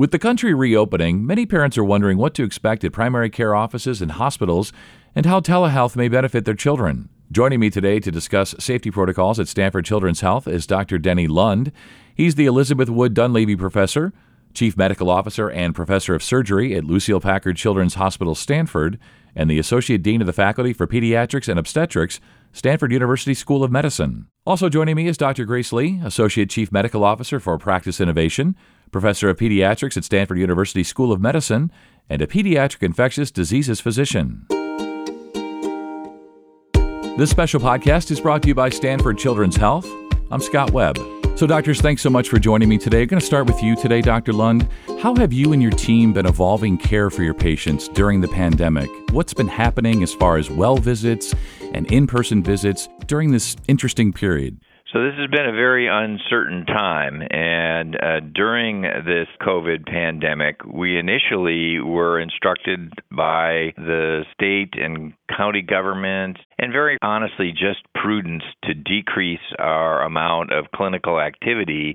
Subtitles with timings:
[0.00, 4.00] With the country reopening, many parents are wondering what to expect at primary care offices
[4.00, 4.72] and hospitals
[5.14, 7.10] and how telehealth may benefit their children.
[7.30, 10.96] Joining me today to discuss safety protocols at Stanford Children's Health is Dr.
[10.96, 11.70] Denny Lund.
[12.14, 14.14] He's the Elizabeth Wood Dunlevie Professor,
[14.54, 18.98] Chief Medical Officer and Professor of Surgery at Lucile Packard Children's Hospital, Stanford,
[19.36, 22.20] and the Associate Dean of the Faculty for Pediatrics and Obstetrics,
[22.52, 24.28] Stanford University School of Medicine.
[24.46, 25.44] Also joining me is Dr.
[25.44, 28.56] Grace Lee, Associate Chief Medical Officer for Practice Innovation,
[28.90, 31.70] professor of pediatrics at Stanford University School of Medicine,
[32.08, 34.46] and a pediatric infectious diseases physician.
[37.16, 39.86] This special podcast is brought to you by Stanford Children's Health.
[40.30, 40.98] I'm Scott Webb.
[41.36, 43.02] So, doctors, thanks so much for joining me today.
[43.02, 44.32] I'm going to start with you today, Dr.
[44.32, 44.68] Lund.
[45.00, 48.90] How have you and your team been evolving care for your patients during the pandemic?
[49.12, 51.34] What's been happening as far as well visits
[51.72, 54.60] and in person visits during this interesting period?
[54.92, 60.98] So this has been a very uncertain time, and uh, during this COVID pandemic, we
[60.98, 68.74] initially were instructed by the state and county governments, and very honestly, just prudence to
[68.74, 71.94] decrease our amount of clinical activity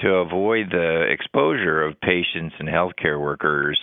[0.00, 3.78] to avoid the exposure of patients and healthcare workers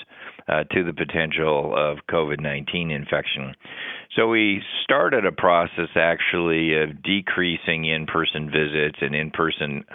[0.47, 3.55] uh, to the potential of COVID 19 infection.
[4.15, 9.85] So we started a process actually of decreasing in person visits and in person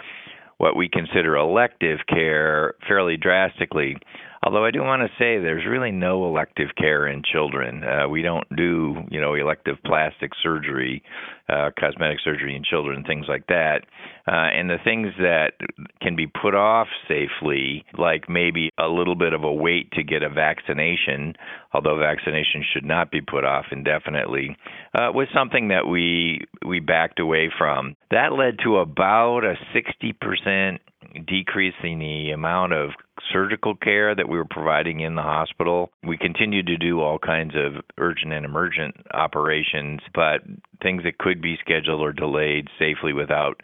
[0.57, 3.95] what we consider elective care fairly drastically.
[4.43, 7.83] Although I do want to say there's really no elective care in children.
[7.83, 11.03] Uh, we don't do, you know, elective plastic surgery,
[11.49, 13.81] uh, cosmetic surgery in children, things like that.
[14.29, 15.53] Uh, and the things that
[16.01, 20.21] can be put off safely, like maybe a little bit of a wait to get
[20.21, 21.33] a vaccination,
[21.73, 24.55] although vaccination should not be put off indefinitely,
[24.93, 27.95] uh, was something that we we backed away from.
[28.11, 30.77] That led to about a 60%
[31.25, 32.91] decrease in the amount of
[33.33, 35.89] surgical care that we were providing in the hospital.
[36.03, 40.41] We continued to do all kinds of urgent and emergent operations, but
[40.83, 43.59] things that could be scheduled or delayed safely without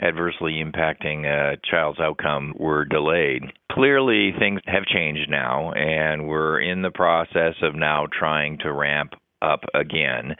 [0.00, 3.42] adversely impacting a child's outcome were delayed.
[3.72, 9.12] Clearly, things have changed now, and we're in the process of now trying to ramp
[9.42, 10.34] up again.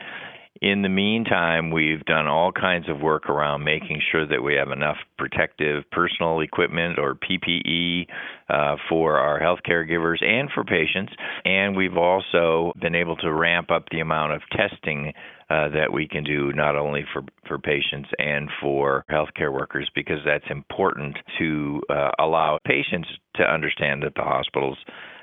[0.60, 4.72] In the meantime, we've done all kinds of work around making sure that we have
[4.72, 8.06] enough protective personal equipment or PPE
[8.48, 11.12] uh, for our healthcare givers and for patients.
[11.44, 15.12] And we've also been able to ramp up the amount of testing
[15.50, 20.18] uh, that we can do not only for, for patients and for healthcare workers because
[20.24, 24.76] that's important to uh, allow patients to understand that the hospitals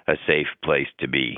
[0.08, 1.38] a safe place to be.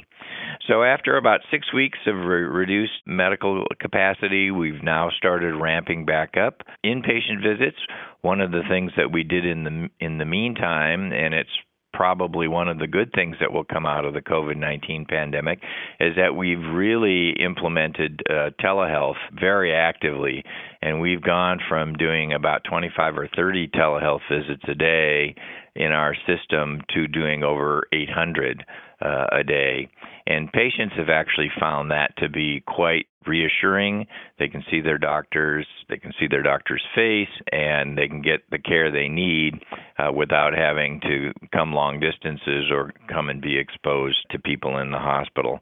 [0.68, 6.36] So, after about six weeks of re- reduced medical capacity, we've now started ramping back
[6.38, 7.78] up inpatient visits.
[8.22, 11.50] One of the things that we did in the in the meantime, and it's
[11.98, 15.60] probably one of the good things that will come out of the COVID 19 pandemic
[16.00, 20.44] is that we've really implemented uh, telehealth very actively.
[20.84, 25.34] And we've gone from doing about 25 or 30 telehealth visits a day
[25.76, 28.64] in our system to doing over 800
[29.02, 29.90] uh, a day.
[30.28, 34.06] And patients have actually found that to be quite reassuring.
[34.40, 38.50] They can see their doctors, they can see their doctor's face, and they can get
[38.50, 39.56] the care they need
[39.98, 44.92] uh, without having to come long distances or come and be exposed to people in
[44.92, 45.60] the hospital.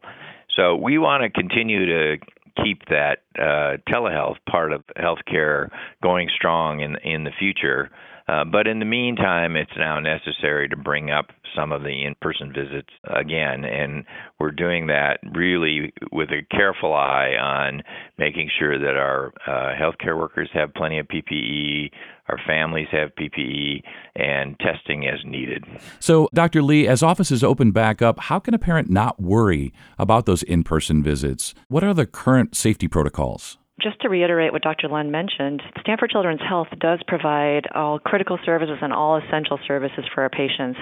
[0.56, 2.16] So we want to continue to
[2.62, 5.68] keep that uh, telehealth part of healthcare
[6.02, 7.90] going strong in in the future.
[8.28, 12.14] Uh, but in the meantime, it's now necessary to bring up some of the in
[12.20, 13.64] person visits again.
[13.64, 14.04] And
[14.40, 17.82] we're doing that really with a careful eye on
[18.18, 21.90] making sure that our uh, healthcare workers have plenty of PPE,
[22.28, 23.82] our families have PPE,
[24.16, 25.64] and testing as needed.
[26.00, 26.62] So, Dr.
[26.62, 30.64] Lee, as offices open back up, how can a parent not worry about those in
[30.64, 31.54] person visits?
[31.68, 33.58] What are the current safety protocols?
[33.82, 34.88] Just to reiterate what Dr.
[34.88, 40.22] Lund mentioned, Stanford Children's Health does provide all critical services and all essential services for
[40.22, 40.78] our patients.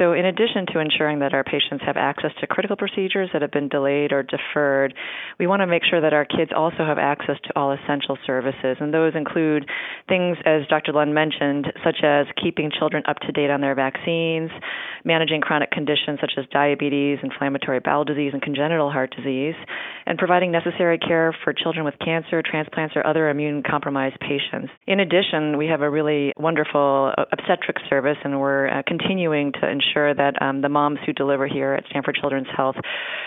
[0.00, 3.52] So, in addition to ensuring that our patients have access to critical procedures that have
[3.52, 4.92] been delayed or deferred,
[5.38, 8.76] we want to make sure that our kids also have access to all essential services.
[8.80, 9.64] And those include
[10.08, 10.92] things, as Dr.
[10.92, 14.50] Lund mentioned, such as keeping children up to date on their vaccines,
[15.04, 19.54] managing chronic conditions such as diabetes, inflammatory bowel disease, and congenital heart disease,
[20.06, 24.72] and providing necessary care for children with cancer, transplants, or other immune compromised patients.
[24.86, 30.14] In addition, we have a really wonderful obstetric service, and we're uh, continuing to ensure
[30.14, 32.76] that um, the moms who deliver here at Stanford Children's Health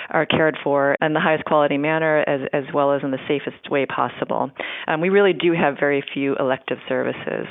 [0.10, 3.70] are cared for in the highest quality manner as, as well as in the safest
[3.70, 4.50] way possible.
[4.88, 7.48] Um, we really do have very few elective services.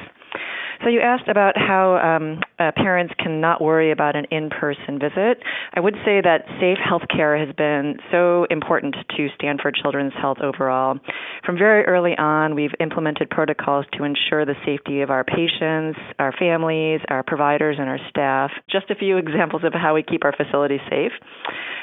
[0.82, 5.42] So you asked about how um, uh, parents can not worry about an in-person visit.
[5.74, 10.98] I would say that safe healthcare has been so important to Stanford Children's Health overall.
[11.44, 16.32] From very early on, we've implemented protocols to ensure the safety of our patients, our
[16.38, 18.50] families, our providers, and our staff.
[18.70, 21.12] Just a few examples of how we keep our facilities safe.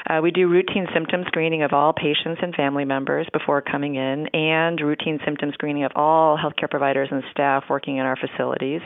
[0.08, 4.26] Uh, we do routine symptom screening of all patients and family members before coming in,
[4.32, 8.80] and routine symptom screening of all healthcare providers and staff working in our facilities.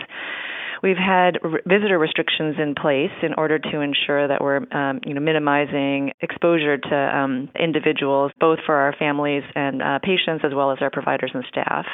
[0.83, 5.21] We've had visitor restrictions in place in order to ensure that we're, um, you know,
[5.21, 10.79] minimizing exposure to um, individuals, both for our families and uh, patients, as well as
[10.81, 11.85] our providers and staff.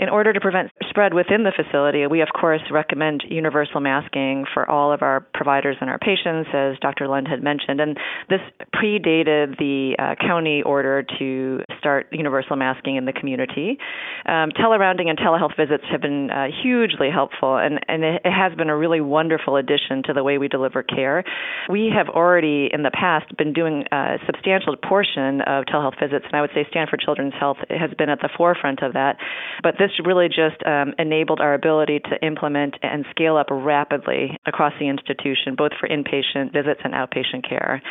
[0.00, 4.68] In order to prevent spread within the facility, we of course recommend universal masking for
[4.68, 7.06] all of our providers and our patients, as Dr.
[7.06, 7.80] Lund had mentioned.
[7.80, 7.98] And
[8.30, 8.40] this
[8.74, 13.76] predated the uh, county order to start universal masking in the community.
[14.24, 18.70] Um, telerounding and telehealth visits have been uh, hugely helpful, and, and it has been
[18.70, 21.24] a really wonderful addition to the way we deliver care.
[21.68, 26.34] We have already in the past been doing a substantial portion of telehealth visits, and
[26.36, 29.18] I would say Stanford Children's Health has been at the forefront of that.
[29.62, 34.72] But this really just um, enabled our ability to implement and scale up rapidly across
[34.78, 37.82] the institution, both for inpatient visits and outpatient care.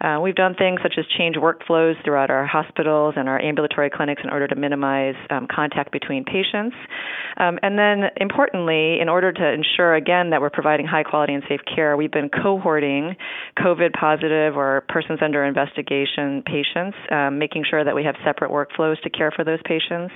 [0.00, 4.22] Uh, we've done things such as change workflows throughout our hospitals and our ambulatory clinics
[4.24, 6.76] in order to minimize um, contact between patients.
[7.36, 11.42] Um, and then, importantly, in order to ensure, again, that we're providing high quality and
[11.48, 13.16] safe care, we've been cohorting
[13.58, 19.00] COVID positive or persons under investigation patients, um, making sure that we have separate workflows
[19.02, 20.12] to care for those patients.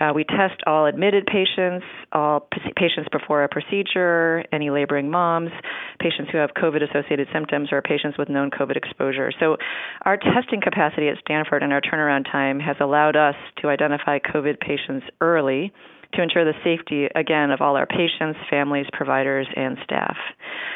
[0.00, 5.50] Uh, we test all admitted patients, all patients before a procedure, any laboring moms,
[6.00, 9.32] patients who have COVID associated symptoms, or patients with known COVID exposure.
[9.38, 9.56] So,
[10.02, 14.60] our testing capacity at Stanford and our turnaround time has allowed us to identify COVID
[14.60, 15.72] patients early
[16.14, 20.16] to ensure the safety, again, of all our patients, families, providers, and staff.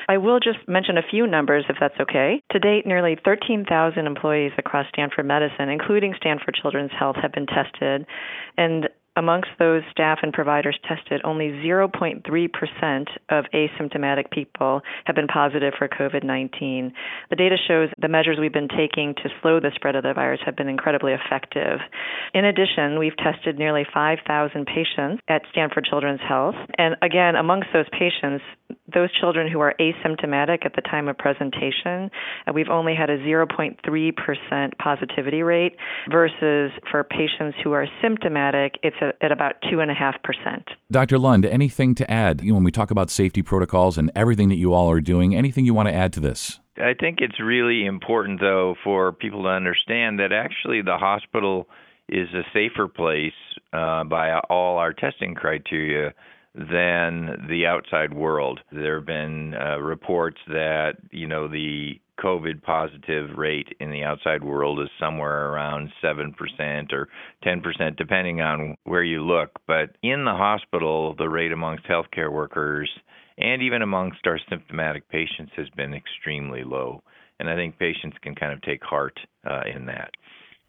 [0.09, 2.43] I will just mention a few numbers if that's okay.
[2.53, 8.07] To date, nearly 13,000 employees across Stanford Medicine, including Stanford Children's Health, have been tested,
[8.59, 15.75] and amongst those staff and providers tested, only 0.3% of asymptomatic people have been positive
[15.79, 16.93] for COVID 19.
[17.31, 20.41] The data shows the measures we've been taking to slow the spread of the virus
[20.45, 21.81] have been incredibly effective.
[22.35, 26.57] In addition, we've tested nearly 5,000 patients at Stanford Children's Health.
[26.79, 28.45] And again, amongst those patients,
[28.93, 32.11] those children who are asymptomatic at the time of presentation,
[32.47, 35.77] uh, we've only had a 0.3% positivity rate
[36.11, 40.63] versus for patients who are symptomatic, it's a, at about 2.5%.
[40.91, 41.19] Dr.
[41.19, 44.57] Lund, anything to add you know, when we talk about safety protocols and everything that
[44.57, 45.35] you all are doing?
[45.35, 46.59] Anything you want to add to this?
[46.79, 51.69] I think it's really important, though, for people to understand that actually the hospital
[52.09, 53.33] is a safer place
[53.73, 56.13] uh, by all our testing criteria
[56.55, 58.61] than the outside world.
[58.71, 64.45] There have been uh, reports that you know the COVID positive rate in the outside
[64.45, 67.09] world is somewhere around 7% or
[67.45, 69.51] 10%, depending on where you look.
[69.67, 72.91] But in the hospital, the rate amongst healthcare workers
[73.39, 77.03] and even amongst our symptomatic patients has been extremely low.
[77.41, 79.19] And I think patients can kind of take heart
[79.49, 80.11] uh, in that.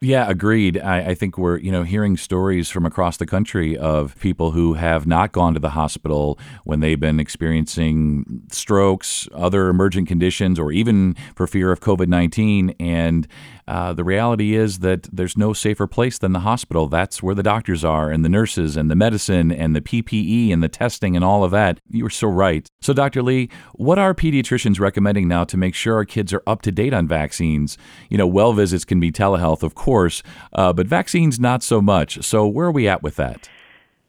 [0.03, 0.77] Yeah, agreed.
[0.79, 4.73] I, I, think we're you know hearing stories from across the country of people who
[4.73, 10.73] have not gone to the hospital when they've been experiencing strokes, other emergent conditions, or
[10.73, 12.75] even for fear of COVID nineteen.
[12.81, 13.29] And
[13.65, 16.89] uh, the reality is that there's no safer place than the hospital.
[16.89, 20.61] That's where the doctors are, and the nurses, and the medicine, and the PPE, and
[20.61, 21.79] the testing, and all of that.
[21.89, 22.67] You're so right.
[22.81, 23.23] So, Dr.
[23.23, 26.93] Lee, what are pediatricians recommending now to make sure our kids are up to date
[26.93, 27.77] on vaccines?
[28.09, 30.23] You know, well visits can be telehealth, of course course,
[30.53, 32.25] uh, but vaccines not so much.
[32.25, 33.47] So where are we at with that?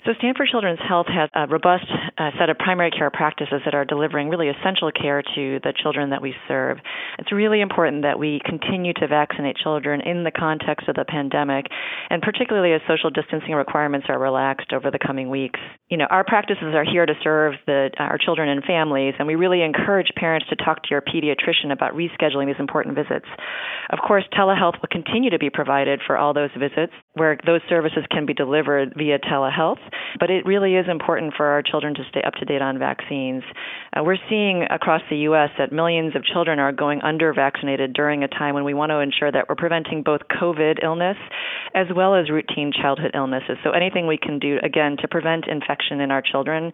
[0.04, 3.86] So, Stanford Children's Health has a robust uh, set of primary care practices that are
[3.86, 6.76] delivering really essential care to the children that we serve.
[7.18, 11.72] It's really important that we continue to vaccinate children in the context of the pandemic,
[12.10, 15.58] and particularly as social distancing requirements are relaxed over the coming weeks.
[15.88, 19.36] You know, our practices are here to serve the, our children and families, and we
[19.36, 23.26] really encourage parents to talk to your pediatrician about rescheduling these important visits.
[23.88, 28.04] Of course, telehealth will continue to be provided for all those visits where those services
[28.10, 29.80] can be delivered via telehealth.
[30.18, 33.42] But it really is important for our children to stay up to date on vaccines.
[33.92, 35.50] Uh, we're seeing across the U.S.
[35.58, 38.98] that millions of children are going under vaccinated during a time when we want to
[38.98, 41.16] ensure that we're preventing both COVID illness
[41.74, 43.58] as well as routine childhood illnesses.
[43.64, 46.72] So anything we can do, again, to prevent infection in our children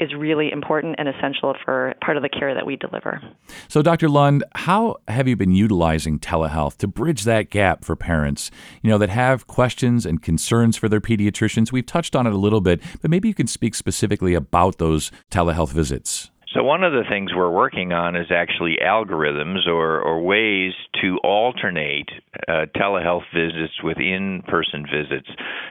[0.00, 3.20] is really important and essential for part of the care that we deliver.
[3.68, 4.08] So, Dr.
[4.08, 8.50] Lund, how have you been utilizing telehealth to bridge that gap for parents,
[8.82, 11.70] you know, that have questions and concerns for their pediatricians?
[11.70, 15.12] We've touched on it a little bit, but maybe you can speak specifically about those
[15.30, 16.30] telehealth visits.
[16.54, 21.18] So, one of the things we're working on is actually algorithms or, or ways to
[21.22, 22.08] alternate
[22.48, 25.28] uh, telehealth visits with in person visits.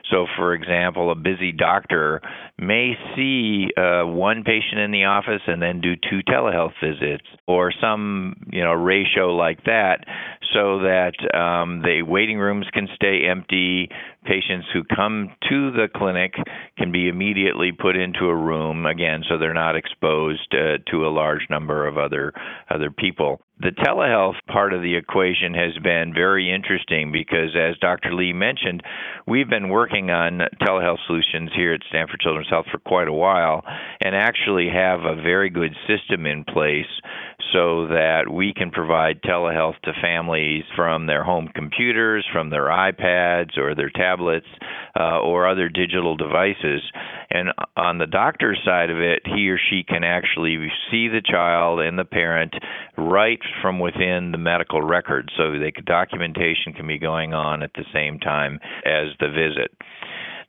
[0.09, 2.21] So, for example, a busy doctor
[2.57, 7.71] may see uh, one patient in the office and then do two telehealth visits or
[7.81, 10.05] some you know ratio like that
[10.53, 13.89] so that um, the waiting rooms can stay empty
[14.25, 16.33] patients who come to the clinic
[16.77, 21.09] can be immediately put into a room again so they're not exposed uh, to a
[21.09, 22.33] large number of other
[22.69, 28.13] other people the telehealth part of the equation has been very interesting because, as Dr.
[28.13, 28.81] Lee mentioned,
[29.27, 33.63] we've been working on telehealth solutions here at Stanford Children's Health for quite a while
[33.99, 36.87] and actually have a very good system in place
[37.53, 43.57] so that we can provide telehealth to families from their home computers, from their iPads
[43.57, 44.45] or their tablets,
[44.99, 46.81] uh, or other digital devices.
[47.31, 50.57] And on the doctor's side of it, he or she can actually
[50.91, 52.53] see the child and the parent
[52.97, 57.85] right from within the medical record, so the documentation can be going on at the
[57.93, 59.71] same time as the visit.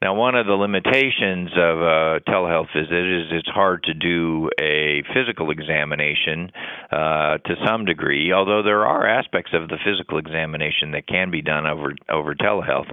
[0.02, 5.02] Now, one of the limitations of a telehealth visit is it's hard to do a
[5.12, 6.50] physical examination
[6.90, 11.42] uh, to some degree, although there are aspects of the physical examination that can be
[11.42, 12.90] done over over telehealth.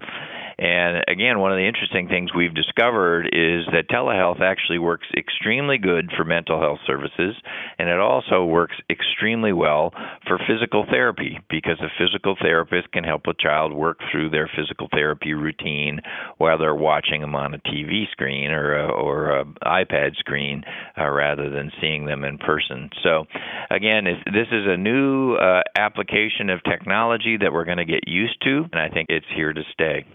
[0.60, 5.78] And again, one of the interesting things we've discovered is that telehealth actually works extremely
[5.78, 7.36] good for mental health services,
[7.78, 9.94] and it also works extremely well
[10.26, 14.88] for physical therapy because a physical therapist can help a child work through their physical
[14.92, 16.00] therapy routine
[16.40, 20.64] while they're watching them on a TV screen or a, or a iPad screen
[20.98, 22.90] uh, rather than seeing them in person.
[23.04, 23.26] So,
[23.70, 28.42] again, this is a new uh, application of technology that we're going to get used
[28.44, 30.06] to, and I think it's here to stay.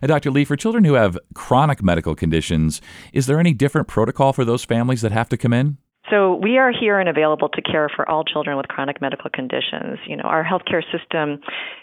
[0.00, 0.30] And Dr.
[0.30, 2.80] Lee, for children who have chronic medical conditions,
[3.12, 5.78] is there any different protocol for those families that have to come in?
[6.10, 9.98] So we are here and available to care for all children with chronic medical conditions.
[10.06, 11.40] You know, our healthcare system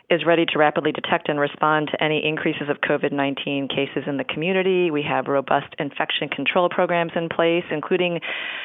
[0.10, 4.18] is ready to rapidly detect and respond to any increases of COVID 19 cases in
[4.18, 4.92] the community.
[4.92, 8.20] We have robust infection control programs in place, including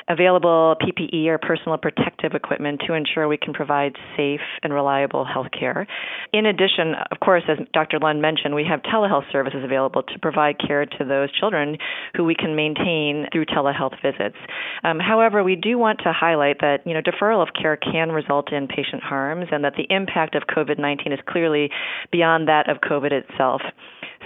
[0.09, 5.49] available PPE or personal protective equipment to ensure we can provide safe and reliable health
[5.59, 5.87] care.
[6.33, 7.99] In addition, of course, as Dr.
[7.99, 11.77] Lund mentioned, we have telehealth services available to provide care to those children
[12.17, 14.37] who we can maintain through telehealth visits.
[14.83, 18.53] Um, however, we do want to highlight that you know deferral of care can result
[18.53, 21.69] in patient harms and that the impact of COVID 19 is clearly
[22.13, 23.61] beyond that of COVID itself.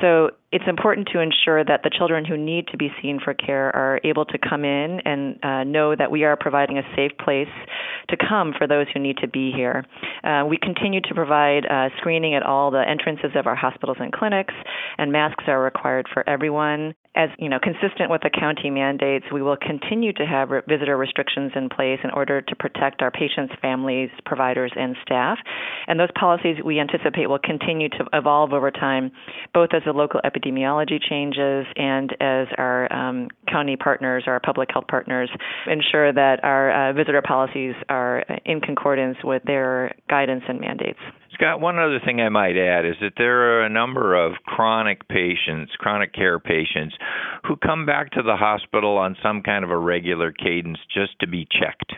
[0.01, 3.75] So it's important to ensure that the children who need to be seen for care
[3.75, 7.49] are able to come in and uh, know that we are providing a safe place
[8.09, 9.85] to come for those who need to be here.
[10.23, 14.13] Uh, we continue to provide uh, screening at all the entrances of our hospitals and
[14.13, 14.55] clinics,
[14.99, 16.95] and masks are required for everyone.
[17.19, 20.97] As you know, consistent with the county mandates, we will continue to have re- visitor
[20.97, 25.37] restrictions in place in order to protect our patients, families, providers, and staff.
[25.89, 29.11] And those policies we anticipate will continue to evolve over time,
[29.53, 34.87] both as the local epidemiology changes and as our um, county partners, our public health
[34.87, 35.29] partners,
[35.67, 41.01] ensure that our uh, visitor policies are in concordance with their guidance and mandates.
[41.35, 45.07] Scott, one other thing I might add is that there are a number of chronic
[45.09, 46.97] patients, chronic care patients,
[47.47, 51.27] who come back to the hospital on some kind of a regular cadence just to
[51.27, 51.93] be checked.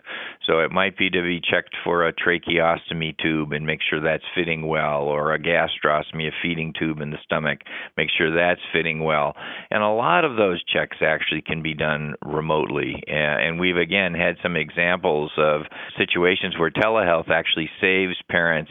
[0.46, 4.24] So it might be to be checked for a tracheostomy tube and make sure that's
[4.34, 7.60] fitting well, or a gastrostomy, a feeding tube in the stomach,
[7.96, 9.36] make sure that's fitting well.
[9.70, 13.02] And a lot of those checks actually can be done remotely.
[13.06, 15.62] And we've again had some examples of
[15.96, 18.70] situations where telehealth actually saves parents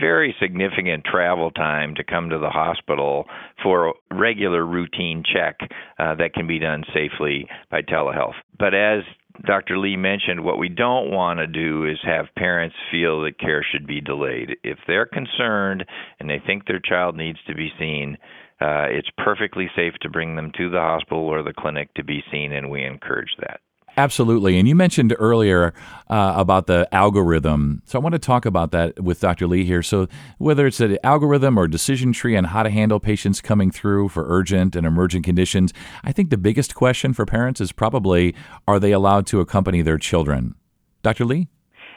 [0.00, 3.24] very significant travel time to come to the hospital
[3.62, 5.56] for a regular routine check
[5.98, 8.34] uh, that can be done safely by telehealth.
[8.58, 9.02] But as
[9.44, 9.78] Dr.
[9.78, 13.86] Lee mentioned, what we don't want to do is have parents feel that care should
[13.86, 14.56] be delayed.
[14.62, 15.84] If they're concerned
[16.20, 18.16] and they think their child needs to be seen,
[18.60, 22.22] uh, it's perfectly safe to bring them to the hospital or the clinic to be
[22.32, 23.60] seen, and we encourage that.
[23.98, 24.58] Absolutely.
[24.58, 25.72] And you mentioned earlier
[26.10, 27.82] uh, about the algorithm.
[27.86, 29.46] So I want to talk about that with Dr.
[29.46, 29.82] Lee here.
[29.82, 30.06] So,
[30.38, 34.26] whether it's an algorithm or decision tree on how to handle patients coming through for
[34.28, 35.72] urgent and emergent conditions,
[36.04, 38.34] I think the biggest question for parents is probably
[38.68, 40.54] are they allowed to accompany their children?
[41.02, 41.24] Dr.
[41.24, 41.48] Lee?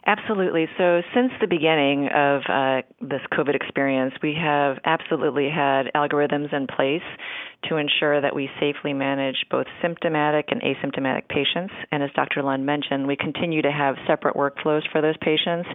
[0.05, 0.67] Absolutely.
[0.77, 6.67] So, since the beginning of uh, this COVID experience, we have absolutely had algorithms in
[6.67, 7.03] place
[7.67, 11.73] to ensure that we safely manage both symptomatic and asymptomatic patients.
[11.91, 12.41] And as Dr.
[12.41, 15.67] Lund mentioned, we continue to have separate workflows for those patients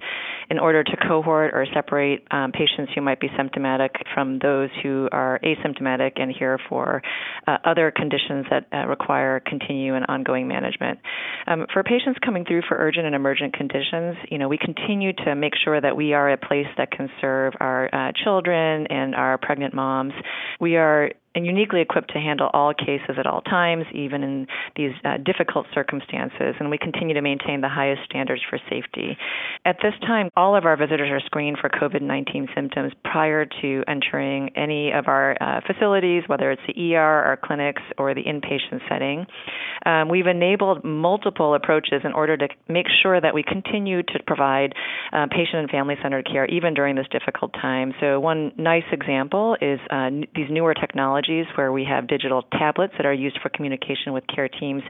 [0.51, 5.09] in order to cohort or separate um, patients who might be symptomatic from those who
[5.13, 7.03] are asymptomatic and here for
[7.47, 10.99] uh, other conditions that uh, require continued and ongoing management.
[11.47, 15.35] Um, for patients coming through for urgent and emergent conditions, you know, we continue to
[15.35, 19.39] make sure that we are a place that can serve our uh, children and our
[19.39, 20.13] pregnant moms.
[20.61, 24.93] We are and uniquely equipped to handle all cases at all times, even in these
[25.05, 26.55] uh, difficult circumstances.
[26.61, 29.17] And we continue to maintain the highest standards for safety.
[29.65, 33.83] At this time, all of our visitors are screened for COVID 19 symptoms prior to
[33.89, 38.81] entering any of our uh, facilities, whether it's the ER, our clinics, or the inpatient
[38.89, 39.27] setting.
[39.85, 44.75] Um, we've enabled multiple approaches in order to make sure that we continue to provide
[45.13, 47.93] uh, patient and family centered care even during this difficult time.
[48.01, 52.95] So, one nice example is uh, these newer technologies technologies where we have digital tablets
[52.97, 54.83] that are used for communication with care teams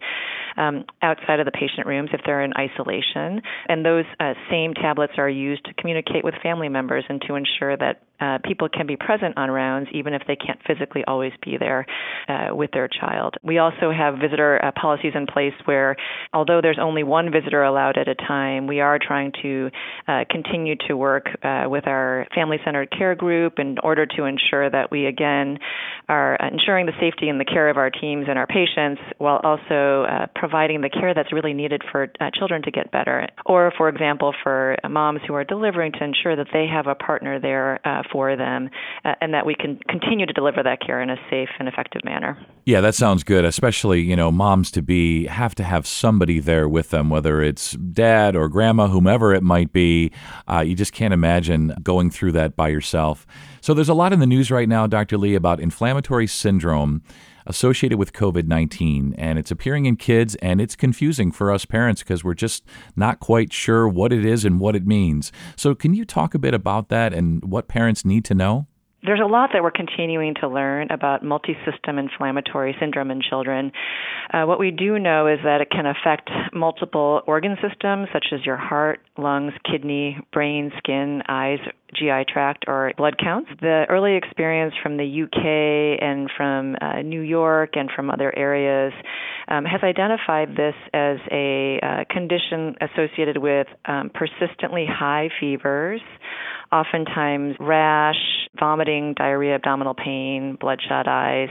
[0.57, 3.43] um, outside of the patient rooms if they're in isolation.
[3.69, 7.77] And those uh, same tablets are used to communicate with family members and to ensure
[7.77, 11.57] that uh, people can be present on rounds even if they can't physically always be
[11.59, 11.87] there
[12.29, 13.35] uh, with their child.
[13.43, 15.97] We also have visitor uh, policies in place where,
[16.33, 19.71] although there's only one visitor allowed at a time, we are trying to
[20.09, 24.71] uh, continue to work uh, with our family centered care group in order to ensure
[24.71, 25.59] that we, again,
[26.09, 30.05] are ensuring the safety and the care of our teams and our patients while also
[30.05, 33.27] uh, providing the care that's really needed for children to get better.
[33.47, 37.41] Or, for example, for moms who are delivering to ensure that they have a partner
[37.41, 37.81] there
[38.15, 38.71] for them
[39.05, 42.01] uh, and that we can continue to deliver that care in a safe and effective
[42.05, 42.39] manner.
[42.65, 46.69] Yeah, that sounds good, especially, you know, moms to be have to have somebody there
[46.69, 50.13] with them, whether it's dad or grandma, whomever it might be.
[50.47, 53.27] Uh, you just can't imagine going through that by yourself.
[53.61, 55.19] So there's a lot in the news right now, Dr.
[55.19, 57.03] Lee, about inflammatory syndrome
[57.47, 62.03] associated with COVID 19, and it's appearing in kids, and it's confusing for us parents
[62.03, 62.65] because we're just
[62.97, 65.33] not quite sure what it is and what it means.
[65.57, 68.67] So, can you talk a bit about that and what parents need to know?
[69.05, 73.71] there's a lot that we're continuing to learn about multisystem inflammatory syndrome in children.
[74.33, 78.45] Uh, what we do know is that it can affect multiple organ systems, such as
[78.47, 81.59] your heart, lungs, kidney, brain, skin, eyes,
[81.95, 83.51] GI tract, or blood counts.
[83.61, 88.93] The early experience from the UK and from uh, New York and from other areas
[89.49, 96.01] um, has identified this as a uh, condition associated with um, persistently high fevers
[96.75, 101.49] oftentimes rash, vomiting, diarrhea, abdominal pain, bloodshot eyes.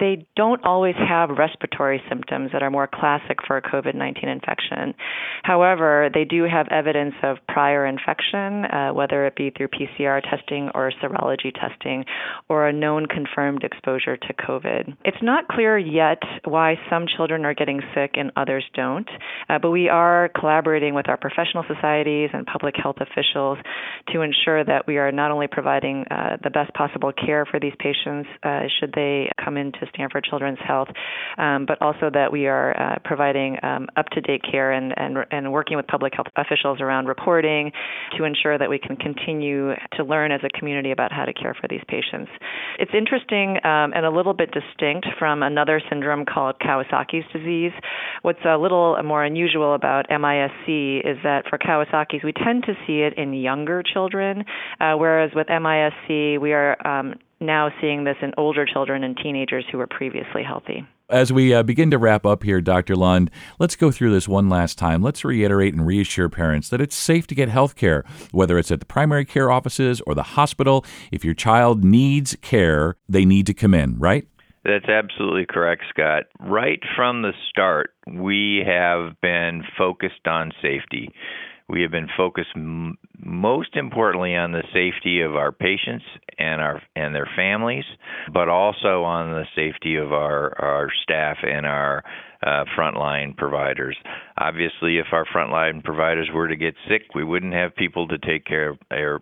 [0.00, 4.94] They don't always have respiratory symptoms that are more classic for a COVID 19 infection.
[5.42, 10.70] However, they do have evidence of prior infection, uh, whether it be through PCR testing
[10.74, 12.04] or serology testing,
[12.48, 14.96] or a known confirmed exposure to COVID.
[15.04, 19.08] It's not clear yet why some children are getting sick and others don't,
[19.48, 23.58] uh, but we are collaborating with our professional societies and public health officials
[24.12, 27.74] to ensure that we are not only providing uh, the best possible care for these
[27.78, 30.88] patients uh, should they come into Stanford Children's Health,
[31.38, 35.76] um, but also that we are uh, providing um, up-to-date care and, and, and working
[35.76, 37.72] with public health officials around reporting
[38.16, 41.54] to ensure that we can continue to learn as a community about how to care
[41.54, 42.30] for these patients.
[42.78, 47.72] It's interesting um, and a little bit distinct from another syndrome called Kawasaki's disease.
[48.22, 50.68] What's a little more unusual about MISC
[51.04, 54.44] is that for Kawasaki's, we tend to see it in younger children,
[54.80, 59.64] uh, whereas with MISC, we are um, now seeing this in older children and teenagers
[59.70, 60.86] who were previously healthy.
[61.12, 62.96] As we uh, begin to wrap up here, Dr.
[62.96, 65.02] Lund, let's go through this one last time.
[65.02, 68.80] Let's reiterate and reassure parents that it's safe to get health care, whether it's at
[68.80, 70.86] the primary care offices or the hospital.
[71.10, 74.26] If your child needs care, they need to come in, right?
[74.64, 76.22] That's absolutely correct, Scott.
[76.40, 81.10] Right from the start, we have been focused on safety.
[81.68, 86.04] We have been focused m- most importantly on the safety of our patients
[86.38, 87.84] and our and their families,
[88.32, 92.02] but also on the safety of our our staff and our
[92.44, 93.96] uh, frontline providers.
[94.38, 98.44] Obviously, if our frontline providers were to get sick, we wouldn't have people to take
[98.44, 98.78] care of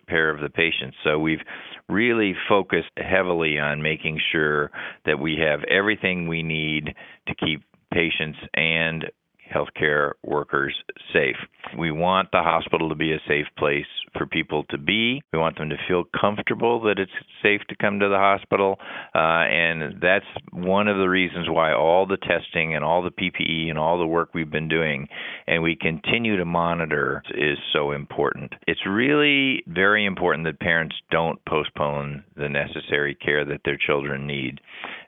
[0.07, 0.97] care of the patients.
[1.03, 1.41] So we've
[1.87, 4.71] really focused heavily on making sure
[5.05, 6.95] that we have everything we need
[7.27, 9.05] to keep patients and
[9.53, 10.75] healthcare workers
[11.13, 11.35] safe.
[11.77, 13.85] We want the hospital to be a safe place
[14.17, 15.21] for people to be.
[15.31, 17.11] We want them to feel comfortable that it's
[17.41, 18.77] safe to come to the hospital.
[19.13, 23.69] Uh, and that's one of the reasons why all the testing and all the PPE
[23.69, 25.07] and all the work we've been doing
[25.47, 28.53] and we continue to monitor is so important.
[28.67, 34.61] It's really very important that parents don't postpone the necessary care that their children need.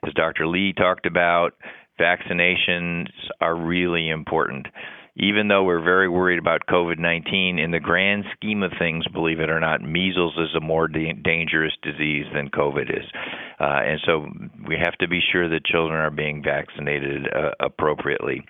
[0.06, 0.46] As Dr.
[0.46, 1.54] Lee talked about,
[1.98, 3.06] vaccinations
[3.40, 4.66] are really important
[5.16, 9.38] even though we're very worried about COVID 19, in the grand scheme of things, believe
[9.38, 13.04] it or not, measles is a more da- dangerous disease than COVID is.
[13.60, 14.26] Uh, and so
[14.66, 18.42] we have to be sure that children are being vaccinated uh, appropriately.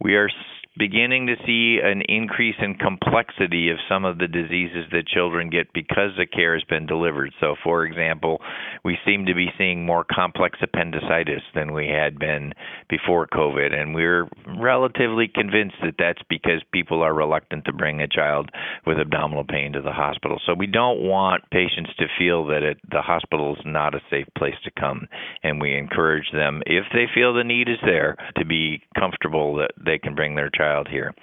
[0.00, 0.30] We are
[0.78, 5.72] beginning to see an increase in complexity of some of the diseases that children get
[5.72, 7.32] because the care has been delivered.
[7.40, 8.40] So, for example,
[8.84, 12.52] we seem to be seeing more complex appendicitis than we had been
[12.88, 18.08] before COVID, and we're relatively convinced that that's because people are reluctant to bring a
[18.08, 18.50] child
[18.86, 20.40] with abdominal pain to the hospital.
[20.46, 24.28] So, we don't want patients to feel that it, the hospital is not a safe
[24.36, 25.08] place to come,
[25.42, 29.72] and we encourage them, if they feel the need is there, to be comfortable that
[29.84, 31.14] they can bring their child child here.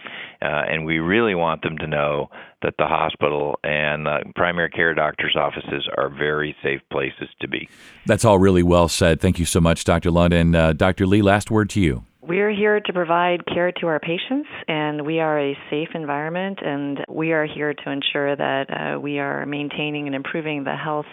[0.42, 2.30] Uh, and we really want them to know
[2.62, 7.70] that the hospital and the primary care doctor's offices are very safe places to be.
[8.06, 9.22] That's all really well said.
[9.22, 10.12] Thank you so much, Dr.
[10.12, 10.56] Lund.
[10.56, 11.06] Uh, Dr.
[11.06, 12.04] Lee, last word to you.
[12.28, 17.06] We're here to provide care to our patients, and we are a safe environment, and
[17.08, 21.06] we are here to ensure that uh, we are maintaining and improving the health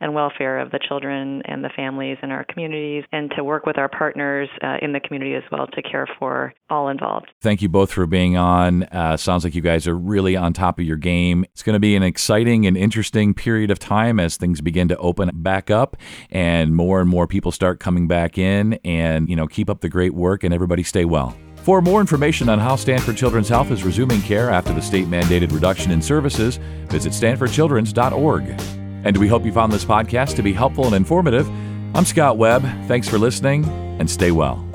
[0.00, 3.76] and welfare of the children and the families in our communities, and to work with
[3.76, 7.30] our partners uh, in the community as well to care for all involved.
[7.40, 8.84] Thank you both for being on.
[8.84, 11.44] Uh, sounds like you guys are really on top of your game.
[11.52, 14.96] It's going to be an exciting and interesting period of time as things begin to
[14.96, 15.96] open back up
[16.30, 18.74] and more and more people start coming back in.
[18.84, 21.36] And you know, keep up the great work and everybody stay well.
[21.56, 25.52] For more information on how Stanford Children's Health is resuming care after the state mandated
[25.52, 26.56] reduction in services,
[26.88, 28.60] visit stanfordchildrens.org.
[29.04, 31.48] And we hope you found this podcast to be helpful and informative.
[31.94, 32.62] I'm Scott Webb.
[32.88, 33.64] Thanks for listening
[34.00, 34.66] and stay well.